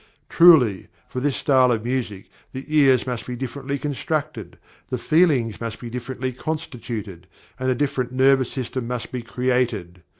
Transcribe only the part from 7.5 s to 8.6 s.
and a different nervous